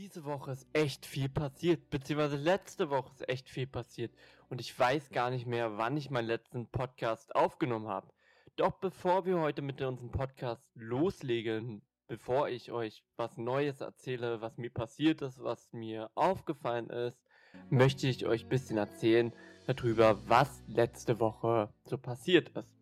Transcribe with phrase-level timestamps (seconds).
[0.00, 4.10] Diese Woche ist echt viel passiert, beziehungsweise letzte Woche ist echt viel passiert
[4.48, 8.10] und ich weiß gar nicht mehr, wann ich meinen letzten Podcast aufgenommen habe.
[8.56, 14.56] Doch bevor wir heute mit unserem Podcast loslegen, bevor ich euch was Neues erzähle, was
[14.56, 17.22] mir passiert ist, was mir aufgefallen ist,
[17.68, 19.34] möchte ich euch ein bisschen erzählen
[19.66, 22.79] darüber, was letzte Woche so passiert ist.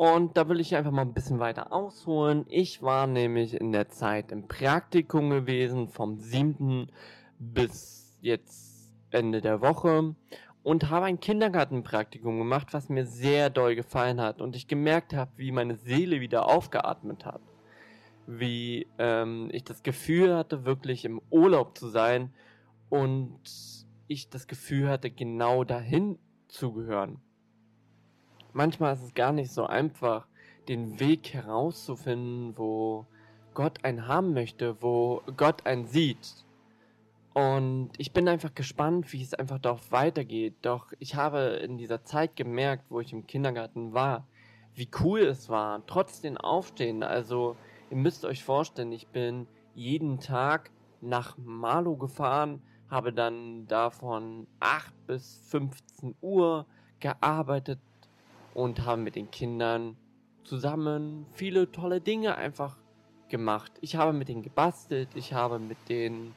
[0.00, 2.46] Und da will ich einfach mal ein bisschen weiter ausholen.
[2.48, 6.90] Ich war nämlich in der Zeit im Praktikum gewesen, vom 7.
[7.38, 10.14] bis jetzt Ende der Woche
[10.62, 15.32] und habe ein Kindergartenpraktikum gemacht, was mir sehr doll gefallen hat und ich gemerkt habe,
[15.36, 17.42] wie meine Seele wieder aufgeatmet hat.
[18.26, 22.32] Wie ähm, ich das Gefühl hatte, wirklich im Urlaub zu sein
[22.88, 23.38] und
[24.06, 27.20] ich das Gefühl hatte, genau dahin zu gehören
[28.52, 30.26] manchmal ist es gar nicht so einfach,
[30.68, 33.06] den Weg herauszufinden, wo
[33.54, 36.44] Gott einen haben möchte, wo Gott einen sieht.
[37.32, 40.54] Und ich bin einfach gespannt, wie es einfach darauf weitergeht.
[40.62, 44.26] Doch ich habe in dieser Zeit gemerkt, wo ich im Kindergarten war,
[44.74, 47.02] wie cool es war, trotz den Aufstehen.
[47.02, 47.56] Also,
[47.90, 55.06] ihr müsst euch vorstellen, ich bin jeden Tag nach Malo gefahren, habe dann davon 8
[55.06, 56.66] bis 15 Uhr
[56.98, 57.78] gearbeitet,
[58.54, 59.96] und haben mit den Kindern
[60.44, 62.76] zusammen viele tolle Dinge einfach
[63.28, 63.72] gemacht.
[63.80, 66.34] Ich habe mit denen gebastelt, ich habe mit denen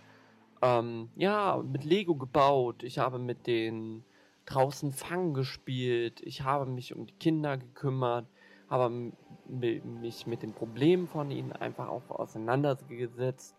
[0.62, 4.06] ähm, ja mit Lego gebaut, ich habe mit denen
[4.46, 8.28] draußen Fangen gespielt, ich habe mich um die Kinder gekümmert,
[8.70, 9.12] habe
[9.48, 13.56] mich mit den Problemen von ihnen einfach auch auseinandergesetzt.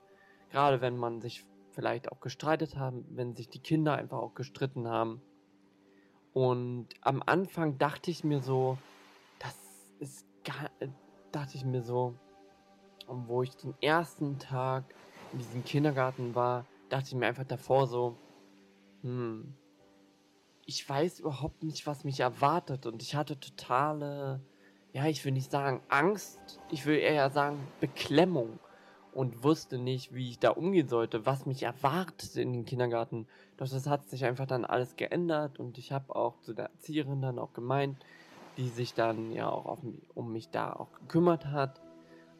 [0.50, 4.88] Gerade wenn man sich vielleicht auch gestreitet haben, wenn sich die Kinder einfach auch gestritten
[4.88, 5.20] haben.
[6.34, 8.76] Und am Anfang dachte ich mir so,
[9.38, 9.56] das
[10.00, 10.68] ist gar,
[11.30, 12.16] dachte ich mir so,
[13.06, 14.84] wo ich den ersten Tag
[15.32, 18.18] in diesem Kindergarten war, dachte ich mir einfach davor so,
[19.02, 19.54] hm,
[20.66, 22.86] ich weiß überhaupt nicht, was mich erwartet.
[22.86, 24.40] Und ich hatte totale,
[24.92, 28.58] ja, ich will nicht sagen Angst, ich will eher sagen Beklemmung
[29.14, 33.26] und wusste nicht, wie ich da umgehen sollte, was mich erwartet in den Kindergarten.
[33.56, 37.22] Doch das hat sich einfach dann alles geändert und ich habe auch zu der Erzieherin
[37.22, 37.96] dann auch gemeint,
[38.56, 41.80] die sich dann ja auch mich, um mich da auch gekümmert hat.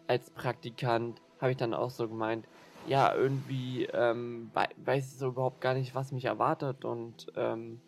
[0.09, 2.47] Als Praktikant habe ich dann auch so gemeint,
[2.87, 4.51] ja, irgendwie ähm,
[4.85, 7.81] weiß ich so überhaupt gar nicht, was mich erwartet und ähm,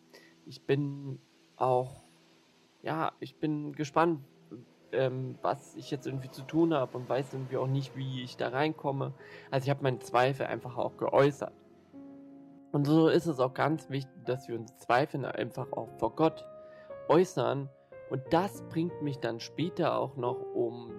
[0.47, 1.19] ich bin
[1.57, 2.03] auch,
[2.83, 4.21] ja, ich bin gespannt,
[4.93, 8.37] ähm, was ich jetzt irgendwie zu tun habe und weiß irgendwie auch nicht, wie ich
[8.37, 9.13] da reinkomme.
[9.51, 11.53] Also ich habe meine Zweifel einfach auch geäußert.
[12.73, 16.45] Und so ist es auch ganz wichtig, dass wir uns Zweifel einfach auch vor Gott
[17.09, 17.69] äußern.
[18.11, 20.93] Und das bringt mich dann später auch noch um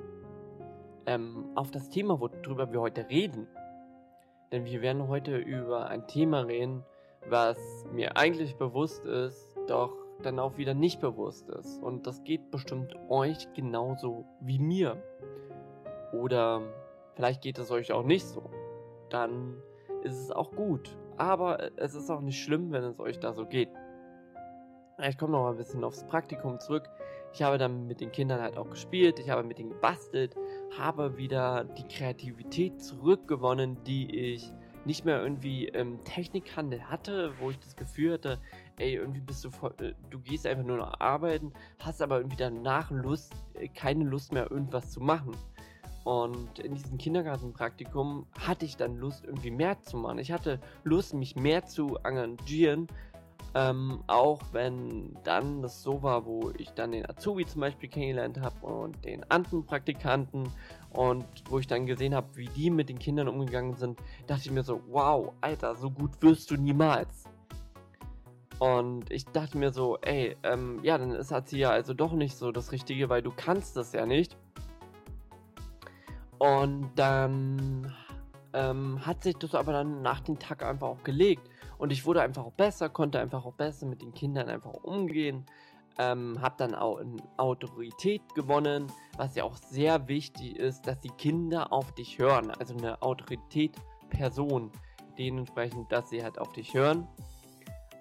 [1.05, 3.47] ähm, auf das Thema, worüber wir heute reden.
[4.51, 6.83] Denn wir werden heute über ein Thema reden,
[7.29, 7.57] was
[7.91, 9.93] mir eigentlich bewusst ist, doch
[10.23, 11.81] dann auch wieder nicht bewusst ist.
[11.81, 15.01] Und das geht bestimmt euch genauso wie mir.
[16.13, 16.61] Oder
[17.13, 18.49] vielleicht geht es euch auch nicht so.
[19.09, 19.57] Dann
[20.03, 20.97] ist es auch gut.
[21.17, 23.69] Aber es ist auch nicht schlimm, wenn es euch da so geht.
[24.99, 26.89] Ich komme noch mal ein bisschen aufs Praktikum zurück.
[27.33, 30.35] Ich habe dann mit den Kindern halt auch gespielt, ich habe mit ihnen gebastelt,
[30.77, 34.51] habe wieder die Kreativität zurückgewonnen, die ich
[34.87, 38.39] nicht mehr irgendwie im Technikhandel hatte, wo ich das Gefühl hatte,
[38.79, 42.37] ey, irgendwie bist du voll, äh, du gehst einfach nur noch arbeiten, hast aber irgendwie
[42.37, 45.35] danach Lust, äh, keine Lust mehr irgendwas zu machen.
[46.05, 50.19] Und in diesem Kindergartenpraktikum hatte ich dann Lust, irgendwie mehr zu machen.
[50.19, 52.87] Ich hatte Lust, mich mehr zu engagieren,
[53.57, 58.39] ähm, auch wenn dann das so war, wo ich dann den Azubi zum Beispiel kennengelernt
[58.39, 60.47] habe und den anderen Praktikanten
[60.91, 64.51] und wo ich dann gesehen habe, wie die mit den Kindern umgegangen sind, dachte ich
[64.51, 67.23] mir so, wow, Alter, so gut wirst du niemals.
[68.59, 72.51] Und ich dachte mir so, ey, ähm, ja, dann ist Erzieher also doch nicht so
[72.51, 74.37] das Richtige, weil du kannst das ja nicht.
[76.37, 77.91] Und dann
[78.57, 81.47] ähm, hat sich das aber dann nach dem Tag einfach auch gelegt.
[81.77, 85.45] Und ich wurde einfach auch besser, konnte einfach auch besser mit den Kindern einfach umgehen.
[85.99, 91.09] Ähm, hab dann auch in Autorität gewonnen, was ja auch sehr wichtig ist, dass die
[91.09, 92.51] Kinder auf dich hören.
[92.51, 94.71] Also eine Autorität-Person.
[95.19, 97.07] Dementsprechend, dass sie halt auf dich hören.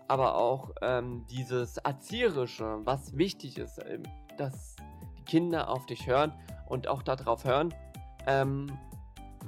[0.09, 4.05] Aber auch ähm, dieses Erzieherische, was wichtig ist, ähm,
[4.39, 4.77] dass
[5.19, 6.33] die Kinder auf dich hören
[6.67, 7.75] und auch darauf hören,
[8.27, 8.71] ähm,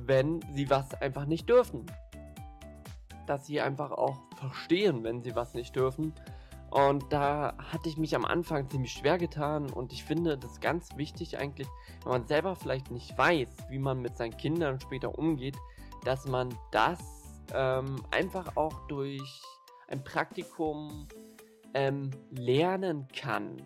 [0.09, 1.87] wenn sie was einfach nicht dürfen.
[3.27, 6.15] Dass sie einfach auch verstehen, wenn sie was nicht dürfen.
[6.71, 10.97] Und da hatte ich mich am Anfang ziemlich schwer getan und ich finde das ganz
[10.97, 11.69] wichtig eigentlich,
[12.03, 15.57] wenn man selber vielleicht nicht weiß, wie man mit seinen Kindern später umgeht,
[16.05, 16.99] dass man das
[17.55, 19.43] ähm, einfach auch durch
[19.89, 21.09] ein Praktikum
[21.73, 23.57] ähm, lernen kann.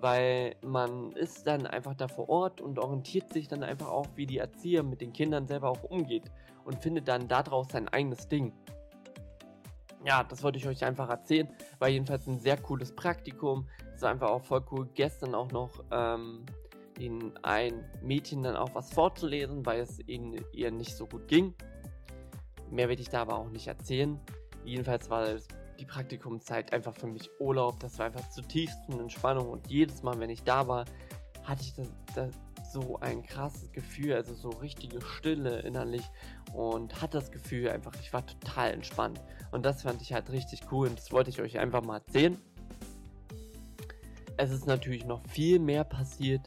[0.00, 4.26] Weil man ist dann einfach da vor Ort und orientiert sich dann einfach auch, wie
[4.26, 6.30] die Erzieher mit den Kindern selber auch umgeht
[6.64, 8.52] und findet dann daraus sein eigenes Ding.
[10.04, 11.48] Ja, das wollte ich euch einfach erzählen.
[11.78, 13.66] War jedenfalls ein sehr cooles Praktikum.
[13.94, 16.44] Es war einfach auch voll cool, gestern auch noch ähm,
[16.98, 21.54] den ein Mädchen dann auch was vorzulesen, weil es ihnen ihr nicht so gut ging.
[22.70, 24.20] Mehr will ich da aber auch nicht erzählen.
[24.64, 25.26] Jedenfalls war
[25.76, 27.80] die Praktikumszeit einfach für mich Urlaub.
[27.80, 30.84] Das war einfach zutiefsten Entspannung und jedes Mal, wenn ich da war,
[31.44, 32.30] hatte ich das, das
[32.72, 36.02] so ein krasses Gefühl, also so richtige Stille innerlich
[36.52, 39.20] und hatte das Gefühl einfach, ich war total entspannt.
[39.52, 42.36] Und das fand ich halt richtig cool und das wollte ich euch einfach mal erzählen.
[44.36, 46.42] Es ist natürlich noch viel mehr passiert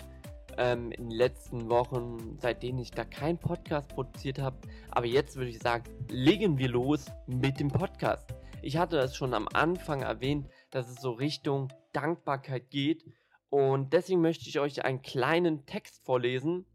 [0.58, 4.58] ähm, in den letzten Wochen, seitdem ich da keinen Podcast produziert habe.
[4.92, 8.36] Aber jetzt würde ich sagen, legen wir los mit dem Podcast.
[8.62, 13.06] Ich hatte es schon am Anfang erwähnt, dass es so Richtung Dankbarkeit geht.
[13.50, 16.66] Und deswegen möchte ich euch einen kleinen Text vorlesen,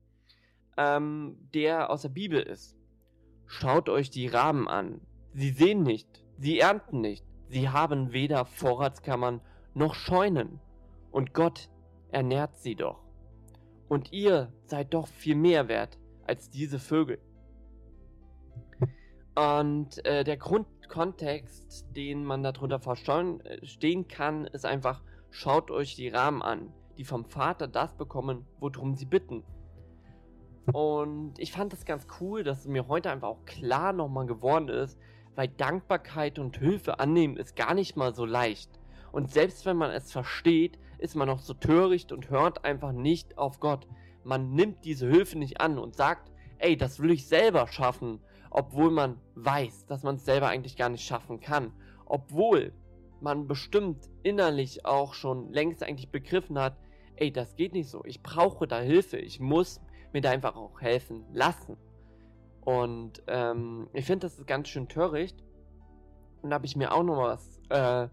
[0.76, 2.76] ähm, der aus der Bibel ist.
[3.46, 5.00] Schaut euch die Raben an.
[5.32, 9.40] Sie sehen nicht, sie ernten nicht, sie haben weder Vorratskammern
[9.75, 10.60] noch Scheunen.
[11.10, 11.69] Und Gott
[12.10, 13.04] ernährt sie doch.
[13.88, 17.20] Und ihr seid doch viel mehr wert als diese Vögel.
[19.37, 20.38] Und äh, der
[20.88, 27.04] Grundkontext, den man darunter verstehen äh, kann, ist einfach, schaut euch die Rahmen an, die
[27.04, 29.42] vom Vater das bekommen, worum sie bitten.
[30.72, 34.98] Und ich fand das ganz cool, dass mir heute einfach auch klar nochmal geworden ist,
[35.34, 38.70] weil Dankbarkeit und Hilfe annehmen ist gar nicht mal so leicht.
[39.12, 43.37] Und selbst wenn man es versteht, ist man noch so töricht und hört einfach nicht
[43.37, 43.87] auf Gott.
[44.22, 48.20] Man nimmt diese Hilfe nicht an und sagt, ey, das will ich selber schaffen,
[48.54, 51.72] obwohl man weiß, dass man es selber eigentlich gar nicht schaffen kann.
[52.06, 52.72] Obwohl
[53.20, 56.76] man bestimmt innerlich auch schon längst eigentlich begriffen hat,
[57.16, 58.04] ey, das geht nicht so.
[58.04, 59.16] Ich brauche da Hilfe.
[59.16, 59.80] Ich muss
[60.12, 61.76] mir da einfach auch helfen lassen.
[62.60, 65.42] Und ähm, ich finde, das ist ganz schön töricht.
[66.42, 68.08] Und da habe ich mir auch noch was äh,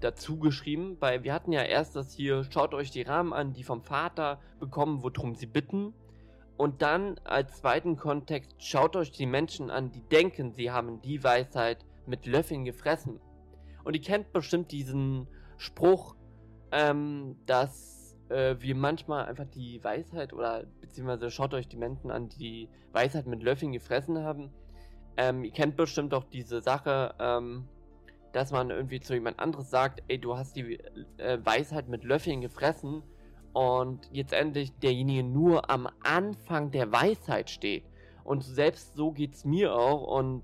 [0.00, 3.62] dazu geschrieben, weil wir hatten ja erst das hier, schaut euch die Rahmen an, die
[3.62, 5.94] vom Vater bekommen, worum sie bitten.
[6.58, 11.22] Und dann als zweiten Kontext, schaut euch die Menschen an, die denken, sie haben die
[11.22, 13.20] Weisheit mit Löffeln gefressen.
[13.84, 16.16] Und ihr kennt bestimmt diesen Spruch,
[16.72, 22.28] ähm, dass äh, wir manchmal einfach die Weisheit oder beziehungsweise schaut euch die Menschen an,
[22.28, 24.52] die Weisheit mit Löffeln gefressen haben.
[25.16, 27.68] Ähm, ihr kennt bestimmt auch diese Sache, ähm,
[28.32, 30.80] dass man irgendwie zu jemand anderes sagt, ey, du hast die
[31.18, 33.04] äh, Weisheit mit Löffeln gefressen
[33.52, 37.84] und jetzt endlich derjenige nur am Anfang der Weisheit steht.
[38.24, 40.42] Und selbst so geht es mir auch und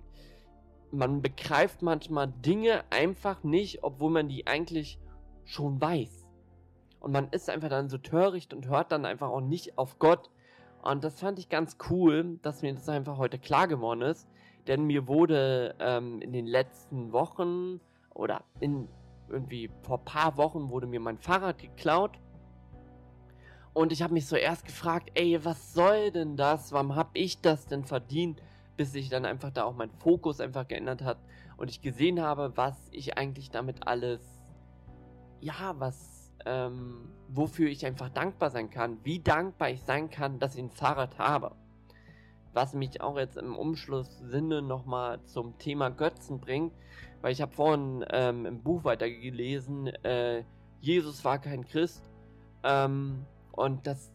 [0.91, 4.99] man begreift manchmal Dinge einfach nicht, obwohl man die eigentlich
[5.45, 6.27] schon weiß.
[7.01, 10.31] Und man ist einfach dann so töricht und hört dann einfach auch nicht auf Gott.
[10.83, 14.29] Und das fand ich ganz cool, dass mir das einfach heute klar geworden ist,
[14.67, 17.81] denn mir wurde ähm, in den letzten Wochen
[18.15, 18.89] oder in
[19.29, 22.19] irgendwie vor ein paar Wochen wurde mir mein Fahrrad geklaut.
[23.75, 26.73] Und ich habe mich so erst gefragt, ey, was soll denn das?
[26.73, 28.41] Warum habe ich das denn verdient?
[28.77, 31.19] Bis sich dann einfach da auch mein Fokus einfach geändert hat
[31.57, 34.21] und ich gesehen habe, was ich eigentlich damit alles,
[35.41, 40.55] ja, was, ähm, wofür ich einfach dankbar sein kann, wie dankbar ich sein kann, dass
[40.55, 41.53] ich ein Fahrrad habe.
[42.53, 46.73] Was mich auch jetzt im Umschlusssinne nochmal zum Thema Götzen bringt,
[47.23, 50.45] weil ich habe vorhin ähm, im Buch weitergelesen, äh,
[50.81, 52.09] Jesus war kein Christ.
[52.63, 54.11] Ähm, und das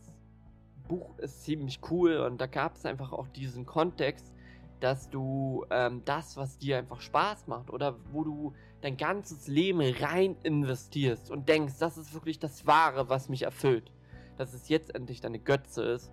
[0.88, 4.34] Buch ist ziemlich cool und da gab es einfach auch diesen Kontext,
[4.80, 9.82] dass du ähm, das, was dir einfach Spaß macht oder wo du dein ganzes Leben
[9.82, 13.92] rein investierst und denkst, das ist wirklich das Wahre, was mich erfüllt,
[14.38, 16.12] dass es jetzt endlich deine Götze ist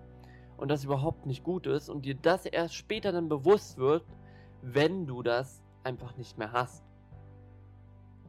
[0.57, 4.03] und das überhaupt nicht gut ist und dir das erst später dann bewusst wird,
[4.61, 6.83] wenn du das einfach nicht mehr hast.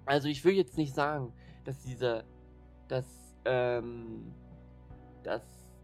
[0.07, 1.33] Also ich will jetzt nicht sagen,
[1.65, 2.25] dass diese,
[2.87, 3.07] dass,
[3.45, 4.33] ähm,
[5.29, 5.43] dass,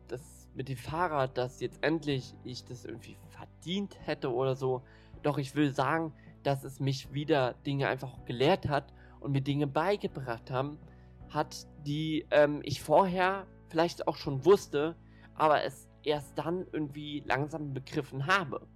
[0.09, 4.83] dass mit dem Fahrrad, dass jetzt endlich ich das irgendwie verdient hätte oder so.
[5.23, 9.67] Doch ich will sagen, dass es mich wieder Dinge einfach gelehrt hat und mir Dinge
[9.67, 10.79] beigebracht haben,
[11.29, 14.97] hat, die ähm, ich vorher vielleicht auch schon wusste,
[15.35, 18.67] aber es erst dann irgendwie langsam begriffen habe.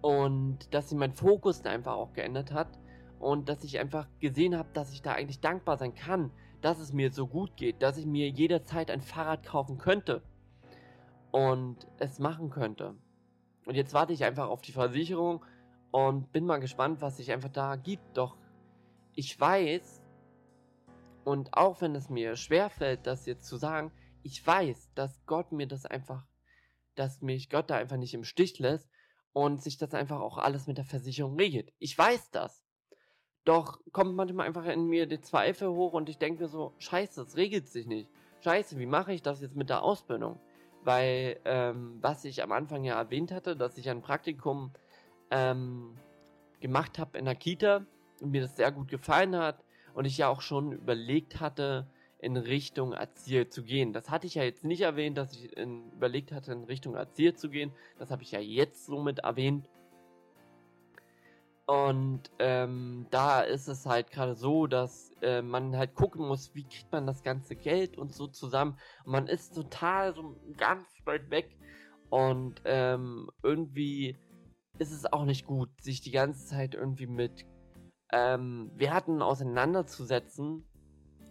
[0.00, 2.78] Und dass sich mein Fokus da einfach auch geändert hat
[3.18, 6.30] und dass ich einfach gesehen habe, dass ich da eigentlich dankbar sein kann,
[6.64, 10.22] dass es mir so gut geht, dass ich mir jederzeit ein Fahrrad kaufen könnte
[11.30, 12.96] und es machen könnte.
[13.66, 15.44] Und jetzt warte ich einfach auf die Versicherung
[15.90, 18.16] und bin mal gespannt, was sich einfach da gibt.
[18.16, 18.38] Doch
[19.14, 20.02] ich weiß,
[21.24, 23.92] und auch wenn es mir schwerfällt, das jetzt zu sagen,
[24.22, 26.24] ich weiß, dass Gott mir das einfach,
[26.94, 28.88] dass mich Gott da einfach nicht im Stich lässt
[29.34, 31.74] und sich das einfach auch alles mit der Versicherung regelt.
[31.78, 32.63] Ich weiß das.
[33.44, 37.24] Doch kommt manchmal einfach in mir der Zweifel hoch und ich denke mir so, scheiße,
[37.24, 38.08] das regelt sich nicht.
[38.42, 40.38] Scheiße, wie mache ich das jetzt mit der Ausbildung?
[40.82, 44.70] Weil, ähm, was ich am Anfang ja erwähnt hatte, dass ich ein Praktikum
[45.30, 45.94] ähm,
[46.60, 47.86] gemacht habe in der Kita
[48.20, 49.62] und mir das sehr gut gefallen hat
[49.94, 51.86] und ich ja auch schon überlegt hatte,
[52.18, 53.92] in Richtung Erzieher zu gehen.
[53.92, 57.34] Das hatte ich ja jetzt nicht erwähnt, dass ich in, überlegt hatte, in Richtung Erzieher
[57.34, 57.70] zu gehen.
[57.98, 59.68] Das habe ich ja jetzt somit erwähnt.
[61.66, 66.64] Und ähm, da ist es halt gerade so, dass äh, man halt gucken muss, wie
[66.64, 68.78] kriegt man das ganze Geld und so zusammen.
[69.04, 71.56] Und man ist total so ganz weit weg.
[72.10, 74.18] Und ähm, irgendwie
[74.78, 77.46] ist es auch nicht gut, sich die ganze Zeit irgendwie mit
[78.12, 80.64] ähm, Werten auseinanderzusetzen,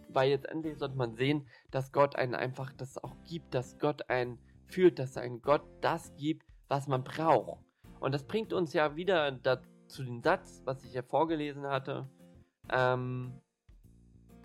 [0.08, 4.10] weil jetzt endlich sollte man sehen, dass Gott einen einfach das auch gibt, dass Gott
[4.10, 7.64] einen führt, dass ein Gott das gibt, was man braucht.
[8.00, 9.73] Und das bringt uns ja wieder dazu
[10.04, 12.08] den Satz, was ich ja vorgelesen hatte.
[12.70, 13.32] Ähm,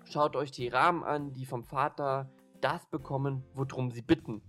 [0.05, 2.29] schaut euch die Rahmen an, die vom Vater
[2.61, 4.41] das bekommen, worum sie bitten.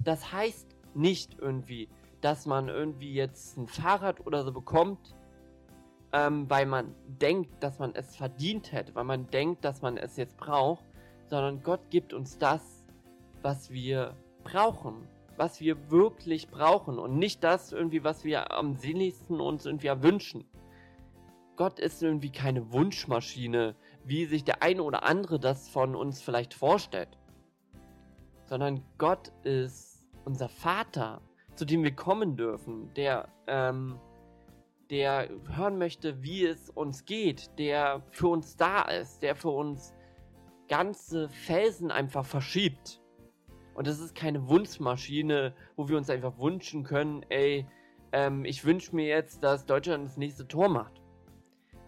[0.00, 1.88] Das heißt nicht irgendwie,
[2.20, 5.14] dass man irgendwie jetzt ein Fahrrad oder so bekommt,
[6.12, 10.16] ähm, weil man denkt, dass man es verdient hätte, weil man denkt, dass man es
[10.16, 10.84] jetzt braucht,
[11.26, 12.86] sondern Gott gibt uns das,
[13.42, 19.40] was wir brauchen, was wir wirklich brauchen und nicht das irgendwie, was wir am sehnlichsten
[19.40, 20.44] uns irgendwie erwünschen.
[21.56, 26.54] Gott ist irgendwie keine Wunschmaschine, wie sich der eine oder andere das von uns vielleicht
[26.54, 27.16] vorstellt,
[28.44, 31.20] sondern Gott ist unser Vater,
[31.54, 34.00] zu dem wir kommen dürfen, der ähm,
[34.90, 39.94] der hören möchte, wie es uns geht, der für uns da ist, der für uns
[40.68, 43.00] ganze Felsen einfach verschiebt.
[43.74, 47.66] Und das ist keine Wunschmaschine, wo wir uns einfach wünschen können, ey,
[48.12, 51.02] ähm, ich wünsche mir jetzt, dass Deutschland das nächste Tor macht.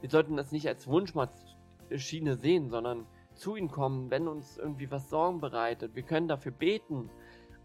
[0.01, 5.09] Wir sollten das nicht als Wunschmaschine sehen, sondern zu ihm kommen, wenn uns irgendwie was
[5.09, 5.95] Sorgen bereitet.
[5.95, 7.11] Wir können dafür beten.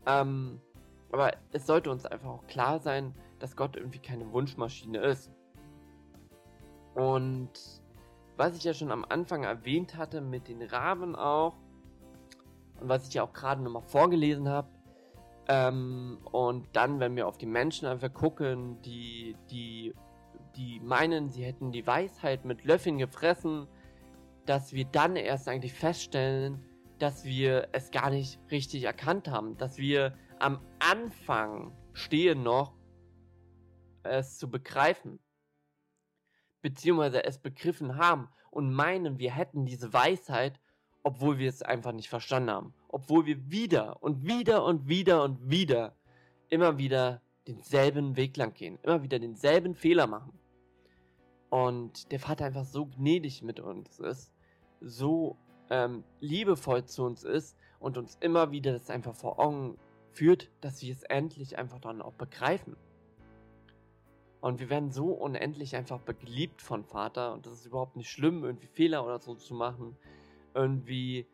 [0.05, 0.61] Ähm,
[1.11, 5.31] aber es sollte uns einfach auch klar sein, dass Gott irgendwie keine Wunschmaschine ist.
[6.93, 7.51] Und
[8.37, 11.55] was ich ja schon am Anfang erwähnt hatte mit den Raben auch,
[12.81, 14.67] und was ich ja auch gerade nochmal vorgelesen habe,
[15.47, 19.93] ähm, und dann, wenn wir auf die Menschen einfach gucken, die, die,
[20.55, 23.67] die meinen, sie hätten die Weisheit mit Löffeln gefressen,
[24.45, 26.63] dass wir dann erst eigentlich feststellen,
[26.99, 32.73] dass wir es gar nicht richtig erkannt haben, dass wir am Anfang stehen noch
[34.03, 35.19] es zu begreifen,
[36.61, 40.59] beziehungsweise es begriffen haben und meinen, wir hätten diese Weisheit,
[41.03, 45.49] obwohl wir es einfach nicht verstanden haben, obwohl wir wieder und wieder und wieder und
[45.49, 45.95] wieder
[46.49, 50.37] immer wieder denselben Weg lang gehen, immer wieder denselben Fehler machen.
[51.49, 54.31] Und der Vater einfach so gnädig mit uns ist,
[54.79, 55.37] so
[55.69, 59.77] ähm, liebevoll zu uns ist und uns immer wieder das einfach vor Augen
[60.11, 62.75] führt, dass wir es endlich einfach dann auch begreifen.
[64.39, 68.43] Und wir werden so unendlich einfach geliebt von Vater und das ist überhaupt nicht schlimm,
[68.43, 69.95] irgendwie Fehler oder so zu machen,
[70.53, 71.27] irgendwie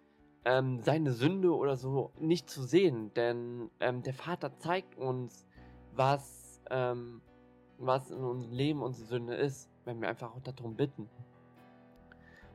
[0.46, 5.46] ähm, seine Sünde oder so nicht zu sehen, denn ähm, der Vater zeigt uns,
[5.94, 7.22] was, ähm,
[7.78, 11.10] was in unserem Leben unsere Sünde ist, wenn wir einfach auch darum bitten.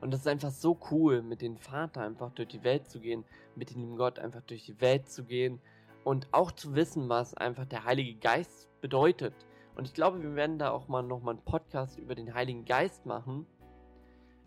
[0.01, 3.23] Und das ist einfach so cool, mit dem Vater einfach durch die Welt zu gehen,
[3.55, 5.61] mit dem Gott einfach durch die Welt zu gehen
[6.03, 9.33] und auch zu wissen, was einfach der Heilige Geist bedeutet
[9.75, 13.05] und ich glaube, wir werden da auch mal nochmal einen Podcast über den Heiligen Geist
[13.05, 13.47] machen.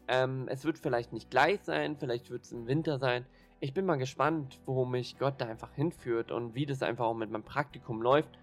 [0.09, 3.27] Ähm, es wird vielleicht nicht gleich sein, vielleicht wird es im Winter sein.
[3.61, 7.15] Ich bin mal gespannt, wo mich Gott da einfach hinführt und wie das einfach auch
[7.15, 8.39] mit meinem Praktikum läuft.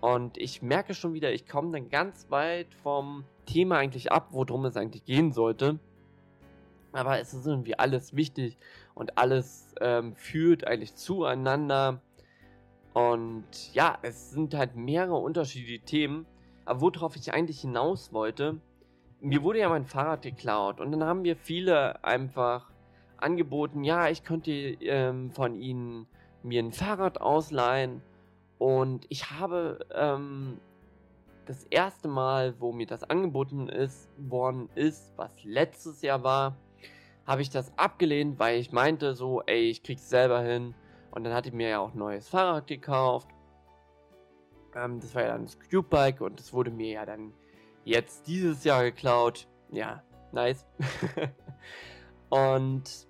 [0.00, 4.64] Und ich merke schon wieder, ich komme dann ganz weit vom Thema eigentlich ab, worum
[4.64, 5.78] es eigentlich gehen sollte.
[6.92, 8.56] Aber es ist irgendwie alles wichtig
[8.94, 12.00] und alles ähm, führt eigentlich zueinander.
[12.94, 16.26] Und ja, es sind halt mehrere unterschiedliche Themen.
[16.64, 18.60] Aber worauf ich eigentlich hinaus wollte,
[19.20, 20.80] mir wurde ja mein Fahrrad geklaut.
[20.80, 22.70] Und dann haben mir viele einfach
[23.16, 26.06] angeboten, ja, ich könnte ähm, von ihnen
[26.42, 28.02] mir ein Fahrrad ausleihen.
[28.58, 30.58] Und ich habe ähm,
[31.46, 36.56] das erste Mal, wo mir das angeboten ist, worden ist, was letztes Jahr war,
[37.26, 40.74] habe ich das abgelehnt, weil ich meinte so, ey, ich krieg's selber hin.
[41.10, 43.28] Und dann hatte ich mir ja auch ein neues Fahrrad gekauft.
[44.74, 47.32] Ähm, das war ja dann das Cube-Bike und das wurde mir ja dann
[47.86, 49.46] jetzt dieses Jahr geklaut.
[49.70, 50.02] Ja,
[50.32, 50.66] nice.
[52.28, 53.06] und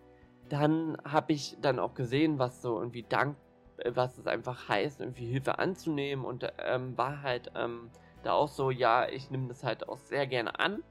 [0.48, 3.36] dann habe ich dann auch gesehen, was so irgendwie Dank,
[3.78, 7.90] äh, was es einfach heißt, irgendwie Hilfe anzunehmen und ähm, war halt ähm,
[8.22, 10.84] da auch so, ja, ich nehme das halt auch sehr gerne an.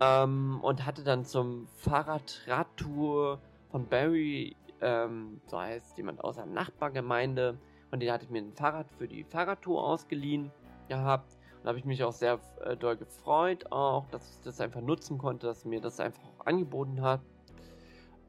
[0.00, 7.56] Ähm, und hatte dann zum Fahrradradtour von Barry, ähm, so heißt jemand aus einer Nachbargemeinde,
[7.88, 10.50] von denen hatte ich mir ein Fahrrad für die Fahrradtour ausgeliehen
[10.88, 11.35] gehabt.
[11.56, 14.80] Und da habe ich mich auch sehr äh, doll gefreut, auch, dass ich das einfach
[14.80, 17.20] nutzen konnte, dass mir das einfach auch angeboten hat.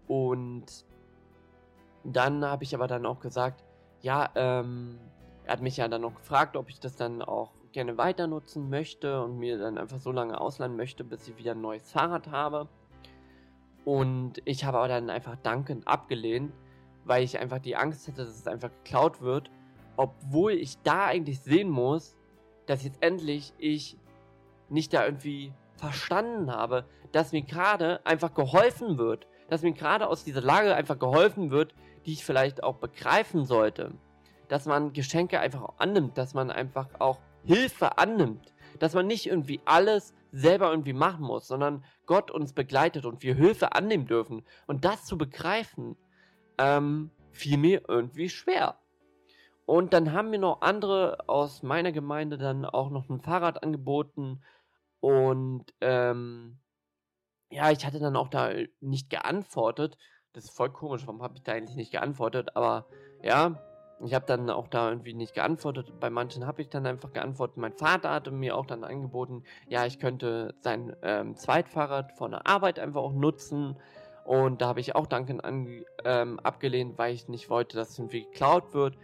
[0.08, 0.86] Und
[2.04, 3.64] dann habe ich aber dann auch gesagt,
[4.02, 4.98] ja, ähm,
[5.44, 8.70] er hat mich ja dann noch gefragt, ob ich das dann auch gerne weiter nutzen
[8.70, 12.30] möchte und mir dann einfach so lange ausleihen möchte, bis ich wieder ein neues Fahrrad
[12.30, 12.68] habe.
[13.86, 16.52] Und ich habe aber dann einfach dankend abgelehnt,
[17.06, 19.50] weil ich einfach die Angst hätte, dass es einfach geklaut wird,
[19.96, 22.17] obwohl ich da eigentlich sehen muss,
[22.68, 23.98] dass jetzt endlich ich
[24.70, 30.24] nicht da irgendwie verstanden habe, dass mir gerade einfach geholfen wird, dass mir gerade aus
[30.24, 31.74] dieser Lage einfach geholfen wird,
[32.06, 33.94] die ich vielleicht auch begreifen sollte.
[34.50, 39.62] Dass man Geschenke einfach annimmt, dass man einfach auch Hilfe annimmt, dass man nicht irgendwie
[39.66, 44.44] alles selber irgendwie machen muss, sondern Gott uns begleitet und wir Hilfe annehmen dürfen.
[44.68, 45.96] Und das zu begreifen,
[46.58, 48.78] ähm, fiel mir irgendwie schwer.
[49.68, 54.42] Und dann haben mir noch andere aus meiner Gemeinde dann auch noch ein Fahrrad angeboten.
[55.02, 56.58] Und ähm,
[57.52, 59.98] ja, ich hatte dann auch da nicht geantwortet.
[60.32, 62.56] Das ist voll komisch, warum habe ich da eigentlich nicht geantwortet?
[62.56, 62.88] Aber
[63.22, 63.62] ja,
[64.06, 66.00] ich habe dann auch da irgendwie nicht geantwortet.
[66.00, 67.58] Bei manchen habe ich dann einfach geantwortet.
[67.58, 72.48] Mein Vater hatte mir auch dann angeboten, ja, ich könnte sein ähm, Zweitfahrrad von der
[72.48, 73.76] Arbeit einfach auch nutzen.
[74.24, 78.00] Und da habe ich auch Danken an, ähm, abgelehnt, weil ich nicht wollte, dass es
[78.00, 78.96] irgendwie geklaut wird.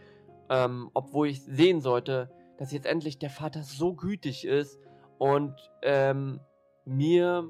[0.54, 4.80] Ähm, obwohl ich sehen sollte, dass jetzt endlich der Vater so gütig ist
[5.18, 6.40] und ähm,
[6.86, 7.50] mir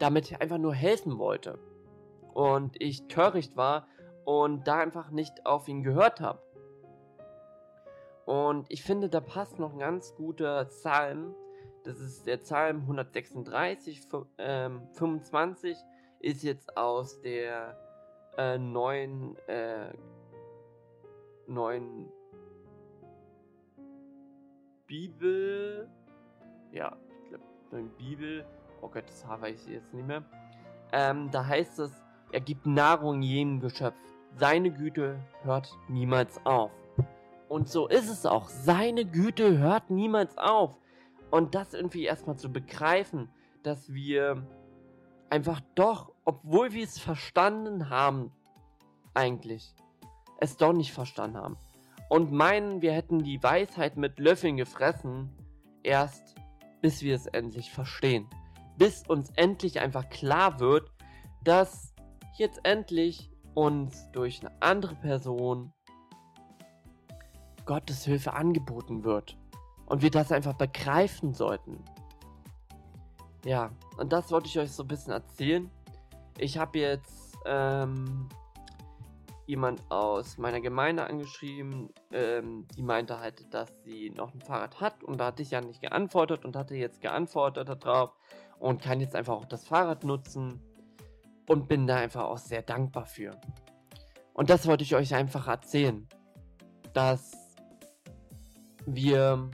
[0.00, 1.60] damit einfach nur helfen wollte.
[2.34, 3.86] Und ich töricht war
[4.24, 6.42] und da einfach nicht auf ihn gehört habe.
[8.26, 11.36] Und ich finde, da passt noch ein ganz guter Psalm.
[11.84, 15.78] Das ist der Psalm 136, ähm, 25
[16.18, 17.78] ist jetzt aus der
[18.36, 19.92] äh, neuen, äh,
[21.48, 22.08] neuen
[24.86, 25.88] Bibel.
[26.72, 28.46] Ja, ich glaube, neuen Bibel.
[28.80, 30.22] Oh Gott, das habe ich jetzt nicht mehr.
[30.92, 31.92] Ähm, da heißt es,
[32.32, 33.96] er gibt Nahrung jedem Geschöpf.
[34.36, 36.70] Seine Güte hört niemals auf.
[37.48, 38.48] Und so ist es auch.
[38.48, 40.76] Seine Güte hört niemals auf.
[41.30, 43.30] Und das irgendwie erstmal zu begreifen,
[43.62, 44.46] dass wir
[45.30, 48.32] einfach doch, obwohl wir es verstanden haben,
[49.14, 49.74] eigentlich,
[50.38, 51.56] es doch nicht verstanden haben.
[52.08, 55.30] Und meinen, wir hätten die Weisheit mit Löffeln gefressen,
[55.82, 56.34] erst
[56.80, 58.28] bis wir es endlich verstehen.
[58.76, 60.90] Bis uns endlich einfach klar wird,
[61.42, 61.94] dass
[62.36, 65.72] jetzt endlich uns durch eine andere Person
[67.66, 69.36] Gottes Hilfe angeboten wird.
[69.86, 71.82] Und wir das einfach begreifen sollten.
[73.44, 75.70] Ja, und das wollte ich euch so ein bisschen erzählen.
[76.38, 78.28] Ich habe jetzt ähm,
[79.48, 85.02] jemand aus meiner Gemeinde angeschrieben, ähm, die meinte halt, dass sie noch ein Fahrrad hat
[85.02, 88.12] und da hatte ich ja nicht geantwortet und hatte jetzt geantwortet darauf
[88.58, 90.60] und kann jetzt einfach auch das Fahrrad nutzen
[91.46, 93.40] und bin da einfach auch sehr dankbar für.
[94.34, 96.06] Und das wollte ich euch einfach erzählen,
[96.92, 97.32] dass
[98.84, 99.50] wir,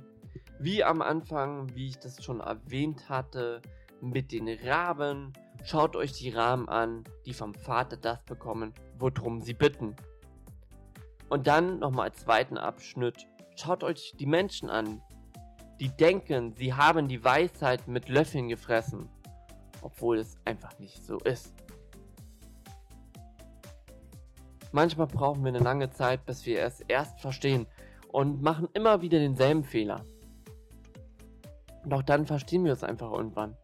[0.59, 3.63] wie am Anfang, wie ich das schon erwähnt hatte,
[4.01, 9.55] mit den Raben, schaut euch die Raben an, die vom Vater das bekommen, worum sie
[9.55, 9.95] bitten.
[11.29, 13.27] Und dann nochmal als zweiten Abschnitt,
[13.57, 15.03] schaut euch die Menschen an,
[15.81, 19.09] die denken, sie haben die Weisheit mit Löffeln gefressen,
[19.83, 21.53] obwohl es einfach nicht so ist.
[24.73, 27.67] Manchmal brauchen wir eine lange Zeit, bis wir es erst verstehen,
[28.09, 30.05] und machen immer wieder denselben Fehler.
[31.91, 33.57] Auch dann verstehen wir es einfach irgendwann.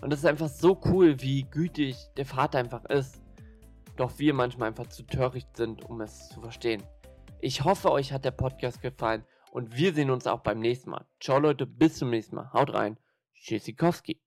[0.00, 3.20] Und es ist einfach so cool, wie gütig der Vater einfach ist.
[3.96, 6.82] Doch wir manchmal einfach zu töricht sind, um es zu verstehen.
[7.40, 11.06] Ich hoffe, euch hat der Podcast gefallen und wir sehen uns auch beim nächsten Mal.
[11.20, 12.52] Ciao Leute, bis zum nächsten Mal.
[12.52, 12.98] Haut rein.
[13.34, 14.20] Tschüssikowski.